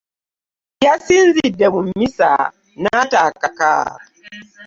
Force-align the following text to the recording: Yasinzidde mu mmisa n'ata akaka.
Yasinzidde 0.85 1.65
mu 1.73 1.79
mmisa 1.87 2.29
n'ata 2.81 3.17
akaka. 3.27 3.71